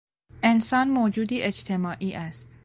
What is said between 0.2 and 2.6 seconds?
انسان موجودی اجتماعی است.